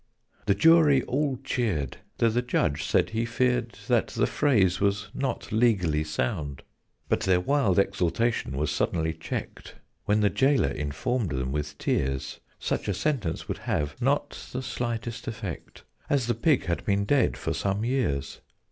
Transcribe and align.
The 0.47 0.55
Jury 0.55 1.03
all 1.03 1.37
cheered, 1.43 1.97
though 2.17 2.31
the 2.31 2.41
Judge 2.41 2.85
said 2.87 3.11
he 3.11 3.23
feared 3.23 3.77
That 3.87 4.07
the 4.07 4.25
phrase 4.25 4.79
was 4.81 5.09
not 5.13 5.51
legally 5.51 6.03
sound. 6.03 6.63
But 7.07 7.19
their 7.19 7.39
wild 7.39 7.77
exultation 7.77 8.57
was 8.57 8.71
suddenly 8.71 9.13
checked 9.13 9.75
When 10.05 10.21
the 10.21 10.31
jailer 10.31 10.69
informed 10.71 11.29
them, 11.29 11.51
with 11.51 11.77
tears, 11.77 12.39
Such 12.57 12.87
a 12.87 12.95
sentence 12.95 13.47
would 13.47 13.59
have 13.69 13.95
not 14.01 14.47
the 14.51 14.63
slightest 14.63 15.27
effect, 15.27 15.83
As 16.09 16.25
the 16.25 16.33
pig 16.33 16.65
had 16.65 16.83
been 16.83 17.05
dead 17.05 17.37
for 17.37 17.53
some 17.53 17.85
years. 17.85 18.41